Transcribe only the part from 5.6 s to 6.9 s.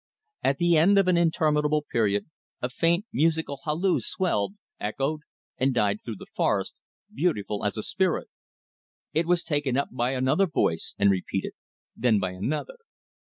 died through the forest,